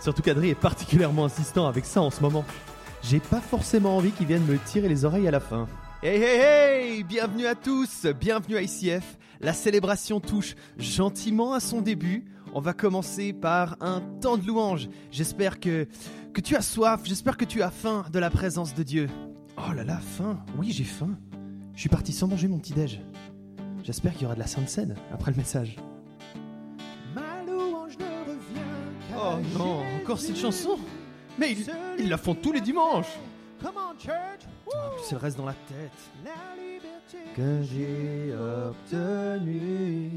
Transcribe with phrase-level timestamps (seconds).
[0.00, 2.44] Surtout qu'Adri est particulièrement insistant avec ça en ce moment.
[3.02, 5.68] J'ai pas forcément envie qu'il vienne me tirer les oreilles à la fin.
[6.02, 9.18] Hey hey hey Bienvenue à tous, bienvenue à ICF.
[9.40, 12.24] La célébration touche gentiment à son début.
[12.52, 14.88] On va commencer par un temps de louange.
[15.10, 15.86] J'espère que,
[16.34, 19.08] que tu as soif, j'espère que tu as faim de la présence de Dieu.
[19.56, 21.18] Oh là là, faim Oui, j'ai faim.
[21.74, 23.00] Je suis parti sans manger mon petit-déj.
[23.84, 25.76] J'espère qu'il y aura de la sainte scène après le message.
[29.22, 30.78] Oh non, encore cette chanson
[31.38, 31.66] Mais ils,
[31.98, 33.18] ils la font tous les dimanches
[33.60, 36.36] plus, elle reste dans la tête.
[37.36, 40.10] Que j'ai obtenu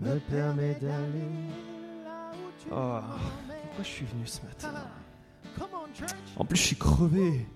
[0.00, 1.30] me permet d'aller.
[2.04, 2.98] là où tu Oh,
[3.46, 4.74] pourquoi je suis venu ce matin?
[6.36, 7.46] En plus, je suis crevé.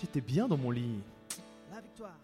[0.00, 1.00] J'étais bien dans mon lit.
[1.72, 2.18] La victoire.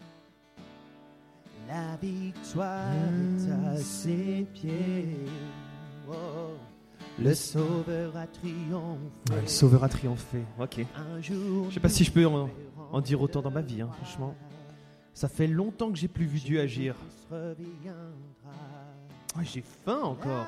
[1.67, 5.17] La victoire est à ses pieds.
[6.09, 6.13] Oh.
[7.19, 8.99] Le Sauveur a triomphé.
[9.31, 10.43] Ouais, le sauveur a triomphé.
[10.59, 10.85] Ok.
[10.95, 11.65] Un jour.
[11.69, 14.35] Je sais pas si je peux en, dire autant dans ma vie, hein, franchement.
[15.13, 16.95] Ça fait longtemps que j'ai plus vu Dieu agir.
[17.31, 17.55] Ouais,
[19.43, 20.47] j'ai faim encore.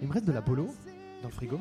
[0.00, 0.68] Il me reste de la bolo
[1.22, 1.60] dans le frigo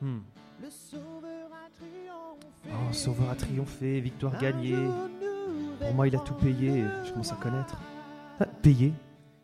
[0.00, 0.18] Hmm.
[0.62, 2.68] Le Sauveur a triomphé.
[2.68, 4.76] Oh, sauveur a triomphé, victoire gagnée.
[5.80, 6.84] Pour moi, il a tout payé.
[7.04, 7.76] Je commence à connaître.
[8.38, 8.92] Ah, payer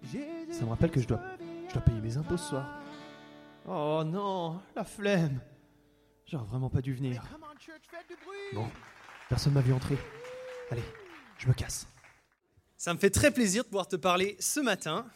[0.03, 1.21] Jésus Ça me rappelle que je dois,
[1.75, 2.80] dois payer mes impôts ce soir.
[3.67, 5.41] Oh non, la flemme.
[6.27, 7.22] J'aurais vraiment pas dû venir.
[8.53, 8.69] Bon,
[9.28, 9.98] personne m'a vu entrer.
[10.70, 10.84] Allez,
[11.39, 11.86] je me casse.
[12.77, 15.06] Ça me fait très plaisir de pouvoir te parler ce matin.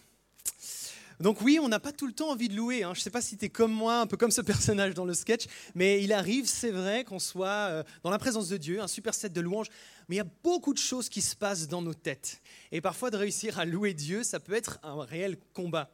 [1.20, 2.82] Donc oui, on n'a pas tout le temps envie de louer.
[2.82, 2.92] hein.
[2.94, 5.04] Je ne sais pas si tu es comme moi, un peu comme ce personnage dans
[5.04, 8.80] le sketch, mais il arrive, c'est vrai, qu'on soit euh, dans la présence de Dieu,
[8.80, 9.68] un super set de louanges,
[10.08, 12.40] mais il y a beaucoup de choses qui se passent dans nos têtes.
[12.72, 15.90] Et parfois, de réussir à louer Dieu, ça peut être un réel combat.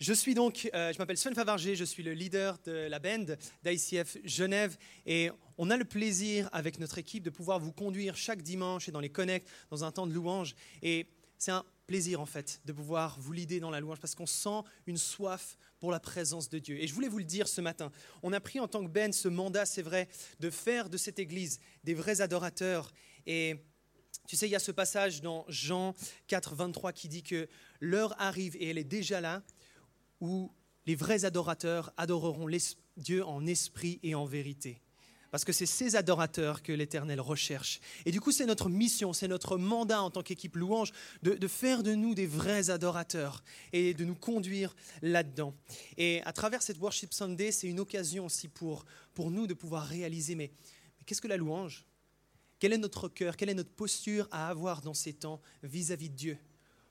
[0.00, 3.26] Je suis donc, euh, je m'appelle Sven Favarger, je suis le leader de la band
[3.62, 8.40] d'ICF Genève et on a le plaisir avec notre équipe de pouvoir vous conduire chaque
[8.40, 10.54] dimanche et dans les connects dans un temps de louange.
[10.80, 14.24] Et c'est un plaisir en fait de pouvoir vous leader dans la louange parce qu'on
[14.24, 16.80] sent une soif pour la présence de Dieu.
[16.80, 17.92] Et je voulais vous le dire ce matin,
[18.22, 20.08] on a pris en tant que Ben ce mandat, c'est vrai,
[20.38, 22.90] de faire de cette église des vrais adorateurs
[23.26, 23.56] et
[24.26, 25.94] tu sais, il y a ce passage dans Jean
[26.28, 27.48] 4, 23 qui dit que
[27.80, 29.42] l'heure arrive et elle est déjà là
[30.20, 30.52] où
[30.86, 32.48] les vrais adorateurs adoreront
[32.96, 34.80] Dieu en esprit et en vérité.
[35.30, 37.80] Parce que c'est ces adorateurs que l'Éternel recherche.
[38.04, 40.92] Et du coup, c'est notre mission, c'est notre mandat en tant qu'équipe louange
[41.22, 45.54] de, faire de nous des vrais adorateurs et de nous conduire là-dedans.
[45.96, 49.86] Et à travers cette Worship Sunday, c'est une occasion aussi pour, pour nous de pouvoir
[49.86, 50.50] réaliser, mais
[51.06, 51.86] qu'est-ce que la louange?
[52.58, 53.36] Quel est notre cœur?
[53.36, 56.38] Quelle est notre posture à avoir dans ces temps vis-à-vis de Dieu?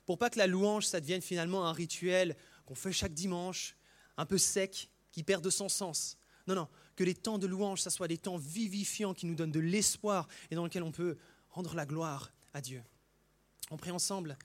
[0.09, 3.77] Pour pas que la louange, ça devienne finalement un rituel qu'on fait chaque dimanche,
[4.17, 6.17] un peu sec, qui perd de son sens.
[6.47, 9.51] Non, non, que les temps de louange, ça soit des temps vivifiants qui nous donnent
[9.51, 11.19] de l'espoir et dans lesquels on peut
[11.51, 12.81] rendre la gloire à Dieu.
[13.69, 14.35] On prie ensemble.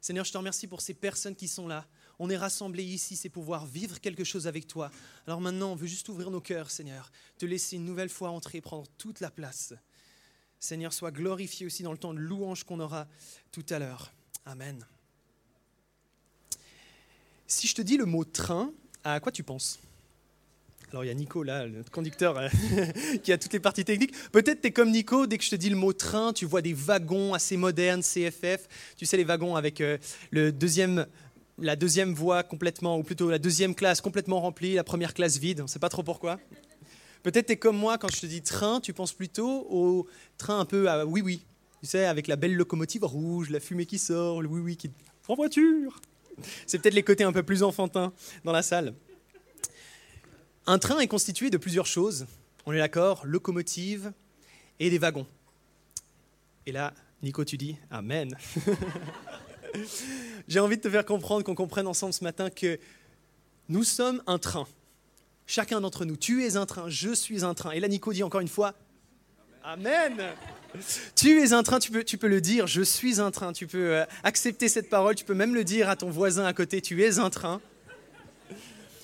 [0.00, 1.86] Seigneur, je te remercie pour ces personnes qui sont là.
[2.18, 4.90] On est rassemblés ici, c'est pouvoir vivre quelque chose avec toi.
[5.28, 8.58] Alors maintenant, on veut juste ouvrir nos cœurs, Seigneur, te laisser une nouvelle fois entrer
[8.58, 9.72] et prendre toute la place.
[10.58, 13.06] Seigneur, sois glorifié aussi dans le temps de louange qu'on aura
[13.52, 14.12] tout à l'heure.
[14.44, 14.84] Amen.
[17.52, 18.72] Si je te dis le mot train,
[19.04, 19.78] à quoi tu penses?
[20.90, 22.48] Alors il y a Nico là, notre conducteur, euh,
[23.22, 24.14] qui a toutes les parties techniques.
[24.32, 26.62] Peut-être tu es comme Nico, dès que je te dis le mot train, tu vois
[26.62, 28.94] des wagons assez modernes, CFF.
[28.96, 29.98] Tu sais les wagons avec euh,
[30.30, 31.06] le deuxième,
[31.58, 35.60] la deuxième voie complètement, ou plutôt la deuxième classe complètement remplie, la première classe vide,
[35.60, 36.40] on ne sait pas trop pourquoi.
[37.22, 40.06] Peut-être tu es comme moi, quand je te dis train, tu penses plutôt au
[40.38, 41.44] train un peu à oui oui.
[41.82, 44.90] Tu sais, avec la belle locomotive rouge, la fumée qui sort, le oui oui qui...
[45.28, 46.00] En voiture
[46.66, 48.12] c'est peut-être les côtés un peu plus enfantins
[48.44, 48.94] dans la salle.
[50.66, 52.26] Un train est constitué de plusieurs choses.
[52.66, 54.12] On est d'accord, locomotive
[54.78, 55.26] et des wagons.
[56.66, 58.36] Et là, Nico, tu dis Amen.
[60.48, 62.78] J'ai envie de te faire comprendre, qu'on comprenne ensemble ce matin que
[63.68, 64.66] nous sommes un train.
[65.46, 66.16] Chacun d'entre nous.
[66.16, 67.72] Tu es un train, je suis un train.
[67.72, 68.74] Et là, Nico dit encore une fois
[69.64, 70.20] Amen.
[71.14, 73.66] Tu es un train, tu peux, tu peux le dire, je suis un train, tu
[73.66, 76.80] peux euh, accepter cette parole, tu peux même le dire à ton voisin à côté,
[76.80, 77.60] tu es un train.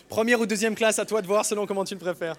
[0.09, 2.37] Première ou deuxième classe, à toi de voir selon comment tu le préfères.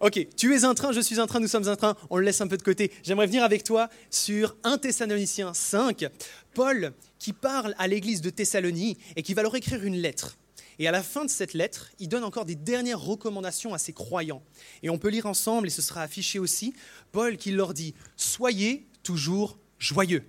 [0.00, 2.24] Ok, tu es un train, je suis un train, nous sommes un train, on le
[2.24, 2.92] laisse un peu de côté.
[3.02, 6.06] J'aimerais venir avec toi sur 1 Thessaloniciens 5,
[6.54, 10.36] Paul qui parle à l'église de Thessalonie et qui va leur écrire une lettre.
[10.78, 13.92] Et à la fin de cette lettre, il donne encore des dernières recommandations à ses
[13.92, 14.42] croyants.
[14.82, 16.74] Et on peut lire ensemble, et ce sera affiché aussi,
[17.12, 20.24] Paul qui leur dit, Soyez toujours joyeux.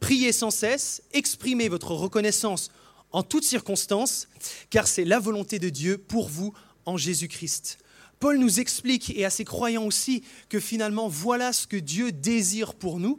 [0.00, 2.70] Priez sans cesse, exprimez votre reconnaissance
[3.10, 4.28] en toutes circonstances,
[4.70, 6.52] car c'est la volonté de Dieu pour vous
[6.84, 7.78] en Jésus-Christ.
[8.20, 12.74] Paul nous explique, et à ses croyants aussi, que finalement, voilà ce que Dieu désire
[12.74, 13.16] pour nous,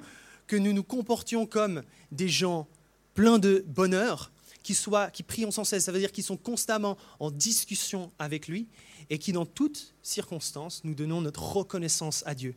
[0.47, 2.67] que nous nous comportions comme des gens
[3.13, 4.31] pleins de bonheur,
[4.63, 8.67] qui, soient, qui sans cesse, ça veut dire qu'ils sont constamment en discussion avec lui,
[9.09, 12.55] et qui, dans toutes circonstances, nous donnons notre reconnaissance à Dieu.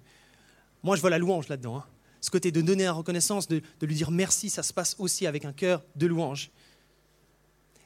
[0.82, 1.76] Moi, je vois la louange là-dedans.
[1.76, 1.86] hein.
[2.20, 5.44] Ce côté de donner la reconnaissance, de, lui dire merci, ça se passe aussi avec
[5.44, 6.50] un cœur de louange.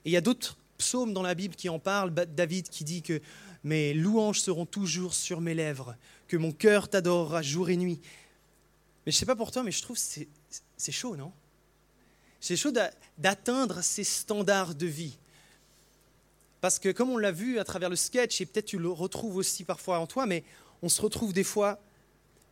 [0.05, 2.13] Et il y a d'autres psaumes dans la Bible qui en parlent.
[2.13, 3.21] David qui dit que
[3.65, 5.97] mes louanges seront toujours sur mes lèvres,
[6.29, 8.01] que mon cœur t'adorera jour et nuit.
[9.05, 10.29] Mais je sais pas pour toi, mais je trouve c'est,
[10.77, 11.33] c'est chaud, non?
[12.41, 15.17] C'est chaud d'a- d'atteindre ces standards de vie.
[16.61, 19.37] Parce que comme on l'a vu à travers le sketch, et peut-être tu le retrouves
[19.37, 20.45] aussi parfois en toi, mais
[20.83, 21.79] on se retrouve des fois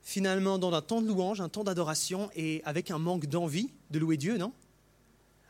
[0.02, 3.98] finalement dans un temps de louange, un temps d'adoration, et avec un manque d'envie de
[3.98, 4.52] louer Dieu, non?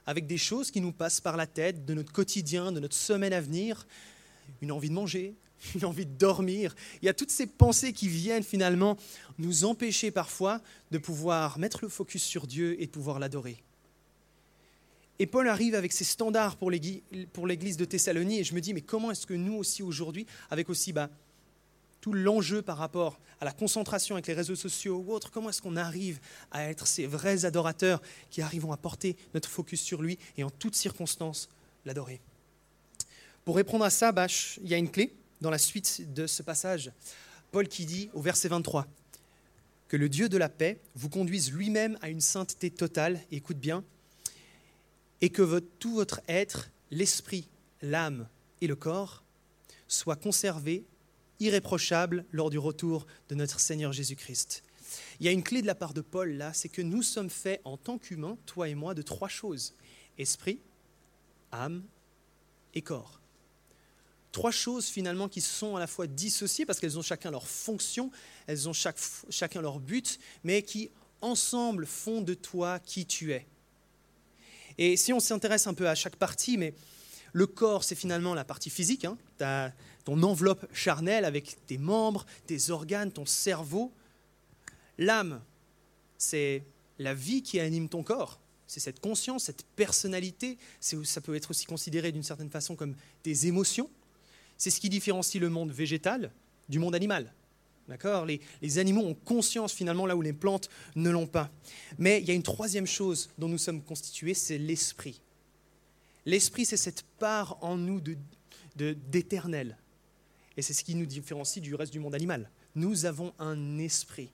[0.07, 3.33] Avec des choses qui nous passent par la tête, de notre quotidien, de notre semaine
[3.33, 3.87] à venir,
[4.63, 5.35] une envie de manger,
[5.75, 6.75] une envie de dormir.
[7.03, 8.97] Il y a toutes ces pensées qui viennent finalement
[9.39, 10.61] nous empêcher parfois
[10.91, 13.63] de pouvoir mettre le focus sur Dieu et de pouvoir l'adorer.
[15.19, 18.81] Et Paul arrive avec ses standards pour l'église de Thessalonie, et je me dis, mais
[18.81, 21.09] comment est-ce que nous aussi aujourd'hui, avec aussi bah,
[22.01, 25.63] tout l'enjeu par rapport à la concentration avec les réseaux sociaux ou autres, comment est-ce
[25.63, 26.21] qu'on arrive
[26.51, 30.51] à être ces vrais adorateurs qui arrivent à porter notre focus sur lui et en
[30.51, 31.49] toutes circonstances
[31.87, 32.21] l'adorer?
[33.45, 34.13] Pour répondre à ça,
[34.63, 36.91] il y a une clé dans la suite de ce passage.
[37.53, 38.87] Paul qui dit au verset 23
[39.89, 43.85] que le Dieu de la paix vous conduise lui-même à une sainteté totale, écoute bien,
[45.21, 47.49] et que tout votre être, l'esprit,
[47.83, 48.29] l'âme
[48.61, 49.23] et le corps,
[49.89, 50.85] soient conservés
[51.41, 54.63] irréprochables lors du retour de notre Seigneur Jésus-Christ.
[55.19, 57.31] Il y a une clé de la part de Paul là, c'est que nous sommes
[57.31, 59.75] faits en tant qu'humains, toi et moi, de trois choses.
[60.19, 60.61] Esprit,
[61.53, 61.83] âme
[62.75, 63.21] et corps.
[64.33, 68.11] Trois choses finalement qui sont à la fois dissociées parce qu'elles ont chacun leur fonction,
[68.47, 70.91] elles ont chacun leur but, mais qui
[71.21, 73.47] ensemble font de toi qui tu es.
[74.79, 76.75] Et si on s'intéresse un peu à chaque partie, mais
[77.33, 79.17] le corps, c'est finalement la partie physique, hein,
[80.05, 83.93] ton enveloppe charnelle avec tes membres, tes organes, ton cerveau.
[84.99, 85.43] L'âme,
[86.19, 86.65] c'est
[86.99, 88.41] la vie qui anime ton corps.
[88.67, 90.59] C'est cette conscience, cette personnalité.
[90.81, 92.95] Ça peut être aussi considéré d'une certaine façon comme
[93.25, 93.91] des émotions.
[94.57, 96.33] C'est ce qui différencie le monde végétal
[96.69, 97.33] du monde animal.
[97.89, 98.25] D'accord?
[98.25, 101.51] Les, animaux ont conscience finalement là où les plantes ne l'ont pas.
[101.99, 105.21] Mais il y a une troisième chose dont nous sommes constitués, c'est l'esprit.
[106.25, 108.17] L'esprit, c'est cette part en nous de-
[108.77, 109.77] de- d'éternel.
[110.57, 112.51] Et c'est ce qui nous différencie du reste du monde animal.
[112.75, 114.31] Nous avons un esprit.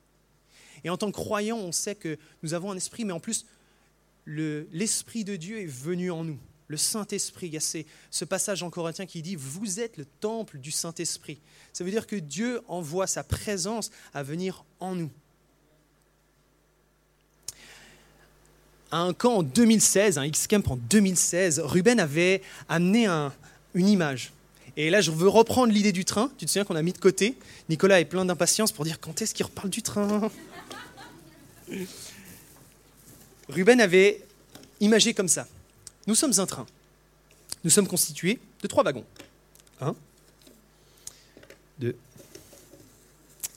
[0.85, 3.47] Et en tant que croyants, on sait que nous avons un esprit, mais en plus,
[4.25, 6.39] le- l'esprit de Dieu est venu en nous.
[6.71, 7.61] Le Saint-Esprit, il y a
[8.13, 11.41] ce passage en Corinthiens qui dit Vous êtes le temple du Saint-Esprit.
[11.73, 15.11] Ça veut dire que Dieu envoie sa présence à venir en nous.
[18.93, 23.33] À un camp en 2016, un X-Camp en 2016, Ruben avait amené un-
[23.75, 24.33] une image.
[24.77, 26.31] Et là, je veux reprendre l'idée du train.
[26.39, 27.37] Tu te souviens qu'on a mis de côté?
[27.69, 30.31] Nicolas est plein d'impatience pour dire quand est-ce qu'il reparle du train?
[33.49, 34.23] Ruben avait
[34.79, 35.49] imagé comme ça.
[36.11, 36.67] Nous sommes un train.
[37.63, 39.05] Nous sommes constitués de trois wagons.
[39.81, 39.95] Un,
[41.79, 41.95] deux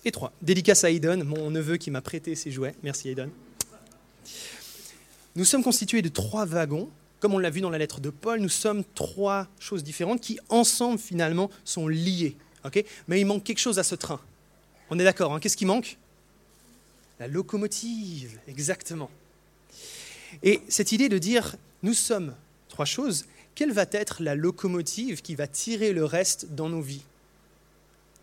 [0.06, 0.32] et trois.
[0.40, 2.76] Dédicace à Aiden, mon neveu qui m'a prêté ses jouets.
[2.84, 3.32] Merci Aiden.
[5.36, 6.92] Nous sommes constitués de trois wagons.
[7.20, 10.38] Comme on l'a vu dans la lettre de Paul, nous sommes trois choses différentes qui,
[10.50, 12.38] ensemble, finalement, sont liées.
[13.08, 14.22] Mais il manque quelque chose à ce train.
[14.92, 15.40] On est d'accord, hein?
[15.40, 15.98] Qu'est-ce qui manque?
[17.20, 19.10] La locomotive, exactement.
[20.44, 22.36] Et cette idée de dire, nous sommes
[22.74, 27.04] trois choses, quelle va être la locomotive qui va tirer le reste dans nos vies?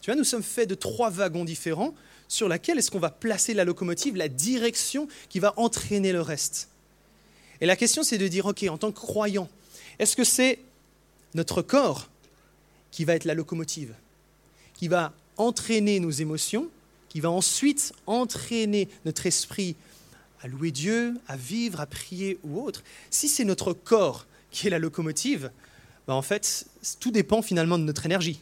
[0.00, 1.95] Tu vois, nous sommes faits de trois wagons différents
[2.26, 6.69] sur laquelle est-ce qu'on va placer la locomotive, la direction qui va entraîner le reste?
[7.61, 9.49] Et la question, c'est de dire, OK, en tant que croyant,
[10.00, 10.59] est-ce que c'est
[11.35, 12.09] notre corps
[12.90, 13.95] qui va être la locomotive,
[14.75, 16.69] qui va entraîner nos émotions,
[17.09, 19.76] qui va ensuite entraîner notre esprit
[20.42, 22.83] à louer Dieu, à vivre, à prier ou autre?
[23.11, 25.50] Si c'est notre corps qui est la locomotive,
[26.07, 26.66] ben en fait,
[26.99, 28.40] tout dépend finalement de notre énergie.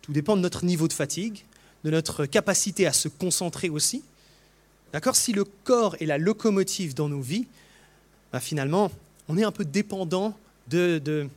[0.00, 1.44] Tout dépend de notre niveau de fatigue,
[1.84, 4.02] de notre capacité à se concentrer aussi.
[4.92, 5.16] D'accord?
[5.16, 7.46] Si le corps est la locomotive dans nos vies,
[8.32, 8.90] ben finalement,
[9.28, 10.36] on est un peu dépendant
[10.68, 11.28] de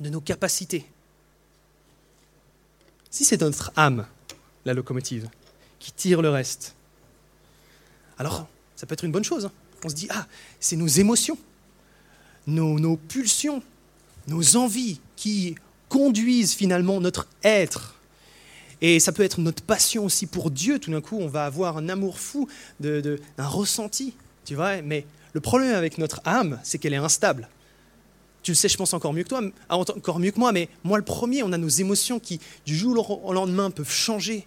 [0.00, 0.86] nos capacités.
[3.10, 4.06] Si c'est notre âme,
[4.64, 5.28] la locomotive,
[5.78, 6.74] qui tire le reste,
[8.18, 9.46] alors ça peut être une bonne chose.
[9.46, 9.52] hein.
[9.84, 10.26] on se dit, ah,
[10.60, 11.38] c'est nos émotions,
[12.48, 13.62] nos, pulsions,
[14.26, 15.54] nos envies qui
[15.88, 17.94] conduisent finalement notre être.
[18.80, 20.78] Et ça peut être notre passion aussi pour Dieu.
[20.78, 22.48] Tout d'un coup, on va avoir un amour fou,
[22.80, 24.14] de, de- un ressenti,
[24.44, 24.82] tu vois.
[24.82, 27.48] Mais le problème avec notre âme, c'est qu'elle est instable.
[28.42, 30.52] Tu le sais, je pense encore mieux que toi, ah, encore mieux que moi.
[30.52, 34.46] Mais moi, le premier, on a nos émotions qui, du jour au lendemain, peuvent changer.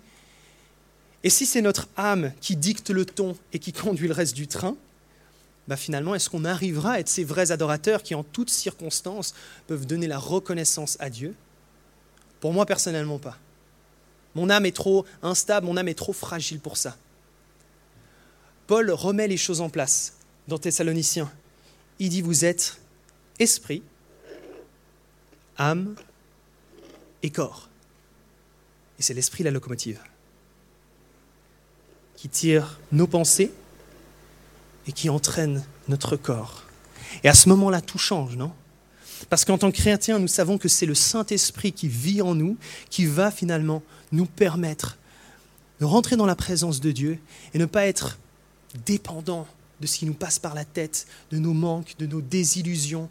[1.23, 4.47] Et si c'est notre âme qui dicte le ton et qui conduit le reste du
[4.47, 4.75] train,
[5.71, 9.33] bah finalement, est-ce qu'on arrivera à être ces vrais adorateurs qui, en toutes circonstances,
[9.67, 11.33] peuvent donner la reconnaissance à Dieu?
[12.41, 13.37] Pour moi, personnellement, pas.
[14.35, 16.97] Mon âme est trop instable, mon âme est trop fragile pour ça.
[18.67, 20.17] Paul remet les choses en place
[20.49, 21.31] dans Thessaloniciens.
[21.99, 22.81] Il dit, vous êtes
[23.39, 23.81] esprit,
[25.57, 25.95] âme
[27.23, 27.69] et corps.
[28.99, 30.01] Et c'est l'esprit la locomotive
[32.17, 33.53] qui tire nos pensées
[34.87, 36.63] et qui entraîne notre corps.
[37.23, 38.51] Et à ce moment-là, tout change, non?
[39.29, 42.57] Parce qu'en tant que chrétien, nous savons que c'est le Saint-Esprit qui vit en nous,
[42.89, 44.97] qui va finalement nous permettre
[45.79, 47.19] de rentrer dans la présence de Dieu
[47.53, 48.17] et ne pas être
[48.85, 49.47] dépendant
[49.79, 53.09] de ce qui nous passe par la tête, de nos manques, de nos désillusions.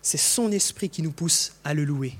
[0.00, 2.14] C'est son esprit qui nous pousse à le louer.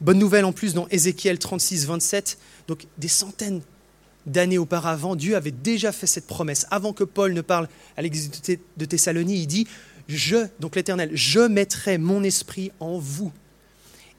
[0.00, 2.38] Bonne nouvelle en plus dans Ézéchiel 36, 27,
[2.68, 3.62] donc des centaines
[4.26, 6.66] d'années auparavant, Dieu avait déjà fait cette promesse.
[6.70, 8.30] Avant que Paul ne parle à l'église
[8.76, 9.66] de Thessalonie, il dit,
[10.08, 13.32] je, donc l'Éternel, je mettrai mon esprit en vous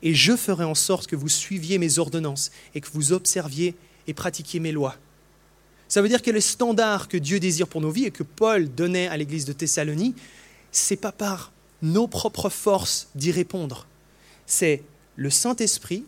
[0.01, 3.75] et je ferai en sorte que vous suiviez mes ordonnances et que vous observiez
[4.07, 4.95] et pratiquiez mes lois.
[5.87, 8.73] Ça veut dire que le standard que Dieu désire pour nos vies et que Paul
[8.73, 10.15] donnait à l'église de Thessalonie,
[10.71, 13.87] c'est pas par nos propres forces d'y répondre.
[14.45, 14.83] C'est
[15.15, 16.05] le Saint-Esprit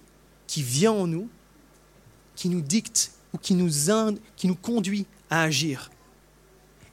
[0.47, 1.29] qui vient en nous,
[2.35, 5.91] qui nous dicte qui nous, conduit à agir.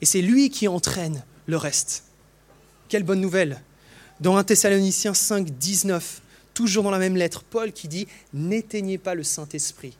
[0.01, 2.05] Et c'est lui qui entraîne le reste.
[2.89, 3.63] Quelle bonne nouvelle.
[4.21, 6.23] Dans 1 Thessaloniciens 5, 19,
[6.53, 9.97] toujours dans la même lettre, Paul qui dit N'éteignez pas le Saint-Esprit.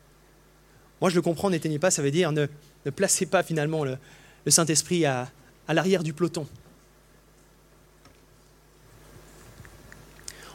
[1.01, 2.47] Moi, je le comprends, n'éteignez pas, ça veut dire ne,
[2.95, 3.99] placez pas finalement le,
[4.47, 5.31] Saint-Esprit à,
[5.67, 6.47] à l'arrière du peloton.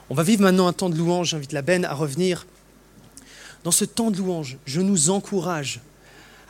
[0.10, 1.30] On va vivre maintenant un temps de louange.
[1.30, 2.48] J'invite la Ben à revenir.
[3.64, 5.82] Dans ce temps de louange, je nous encourage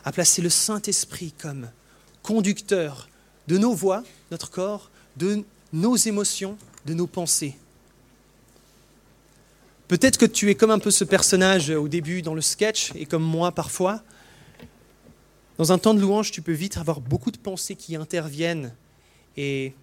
[0.05, 1.69] à placer le Saint-Esprit comme
[2.21, 3.09] conducteur
[3.47, 7.55] de nos voix, notre corps, de nos émotions, de nos pensées.
[9.87, 13.07] Peut-être que tu es comme un peu ce personnage au début dans le sketch, et
[13.07, 14.03] comme moi parfois.
[15.57, 18.73] Dans un temps de louange, tu peux vite avoir beaucoup de pensées qui interviennent
[19.35, 19.73] et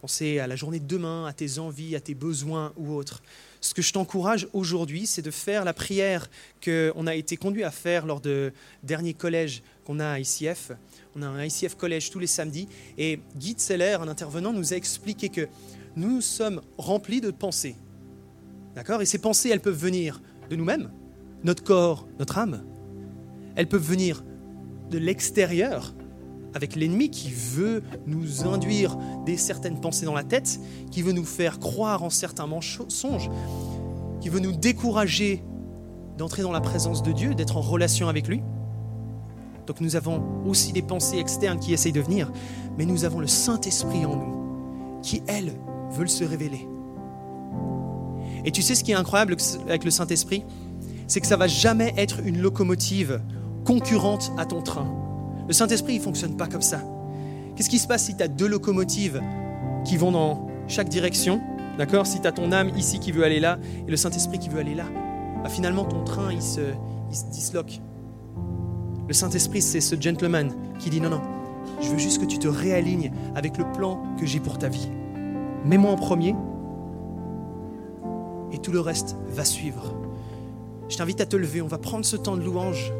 [0.00, 3.22] penser à la journée de demain, à tes envies, à tes besoins ou autres.
[3.60, 6.30] Ce que je t'encourage aujourd'hui, c'est de faire la prière
[6.64, 8.52] qu'on a été conduit à faire lors de
[8.82, 10.72] dernier collège qu'on a à ICF.
[11.14, 12.66] On a un ICF collège tous les samedis
[12.96, 15.46] et Guy Seller, un intervenant, nous a expliqué que
[15.96, 17.76] nous sommes remplis de pensées.
[18.74, 19.02] D'accord?
[19.02, 20.90] Et ces pensées, elles peuvent venir de nous-mêmes,
[21.44, 22.64] notre corps, notre âme.
[23.54, 24.24] Elles peuvent venir
[24.90, 25.94] de l'extérieur,
[26.54, 31.24] avec l'ennemi qui veut nous induire des certaines pensées dans la tête, qui veut nous
[31.24, 33.30] faire croire en certains mensonges,
[34.20, 35.42] qui veut nous décourager
[36.18, 38.42] d'entrer dans la présence de Dieu, d'être en relation avec lui.
[39.66, 42.30] Donc nous avons aussi des pensées externes qui essayent de venir,
[42.76, 45.52] mais nous avons le Saint-Esprit en nous, qui, elles,
[45.92, 46.66] veulent se révéler.
[48.44, 50.44] Et tu sais ce qui est incroyable avec le Saint-Esprit?
[51.06, 53.20] C'est que ça va jamais être une locomotive
[53.64, 55.09] concurrente à ton train.
[55.50, 56.80] Le Saint-Esprit, il ne fonctionne pas comme ça.
[57.56, 59.20] Qu'est-ce qui se passe si tu as deux locomotives
[59.84, 61.40] qui vont dans chaque direction
[61.76, 62.06] D'accord?
[62.06, 64.60] Si tu as ton âme ici qui veut aller là et le Saint-Esprit qui veut
[64.60, 64.84] aller là,
[65.42, 66.60] bah finalement ton train, il se,
[67.10, 67.80] il se disloque.
[69.08, 71.22] Le Saint-Esprit, c'est ce gentleman qui dit non, non,
[71.82, 74.88] je veux juste que tu te réalignes avec le plan que j'ai pour ta vie.
[75.64, 76.36] Mets-moi en premier
[78.52, 79.96] et tout le reste va suivre.
[80.88, 82.92] Je t'invite à te lever, on va prendre ce temps de louange.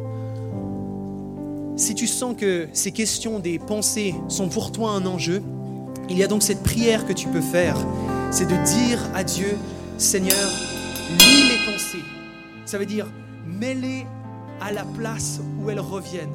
[1.80, 5.42] Si tu sens que ces questions des pensées sont pour toi un enjeu,
[6.10, 7.75] il y a donc cette prière que tu peux faire.
[8.30, 9.56] C'est de dire à Dieu,
[9.96, 10.50] Seigneur,
[11.08, 12.04] lis mes pensées.
[12.66, 13.06] Ça veut dire,
[13.46, 14.04] mets-les
[14.60, 16.28] à la place où elles reviennent.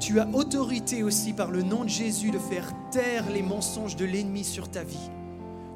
[0.00, 4.04] Tu as autorité aussi par le nom de Jésus de faire taire les mensonges de
[4.04, 5.10] l'ennemi sur ta vie.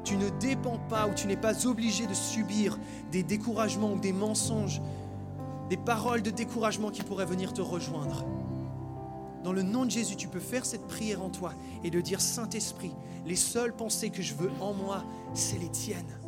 [0.03, 2.77] Tu ne dépends pas ou tu n'es pas obligé de subir
[3.11, 4.81] des découragements ou des mensonges
[5.69, 8.25] des paroles de découragement qui pourraient venir te rejoindre.
[9.43, 12.19] Dans le nom de Jésus, tu peux faire cette prière en toi et de dire,
[12.19, 12.93] Saint-Esprit,
[13.25, 16.19] les seules pensées que je veux en moi, c'est les tiennes.